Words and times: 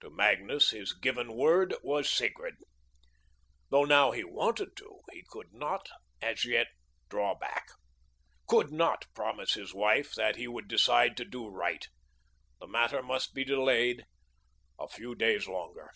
To 0.00 0.08
Magnus, 0.08 0.70
his 0.70 0.94
given 0.94 1.34
word 1.34 1.74
was 1.82 2.08
sacred. 2.08 2.56
Though 3.68 3.84
now 3.84 4.10
he 4.10 4.24
wanted 4.24 4.74
to, 4.78 5.00
he 5.12 5.22
could 5.28 5.52
not 5.52 5.90
as 6.22 6.46
yet 6.46 6.68
draw 7.10 7.34
back, 7.34 7.66
could 8.46 8.72
not 8.72 9.04
promise 9.12 9.52
his 9.52 9.74
wife 9.74 10.14
that 10.14 10.36
he 10.36 10.48
would 10.48 10.66
decide 10.66 11.14
to 11.18 11.26
do 11.26 11.50
right. 11.50 11.86
The 12.58 12.66
matter 12.66 13.02
must 13.02 13.34
be 13.34 13.44
delayed 13.44 14.06
a 14.78 14.88
few 14.88 15.14
days 15.14 15.46
longer. 15.46 15.90